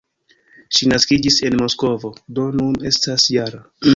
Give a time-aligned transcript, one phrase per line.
[0.77, 3.63] Ŝi naskiĝis en Moskvo, do nun estas -jara.